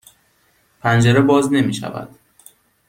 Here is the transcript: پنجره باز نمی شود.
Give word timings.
پنجره 0.79 1.21
باز 1.21 1.53
نمی 1.53 1.73
شود. 1.73 2.19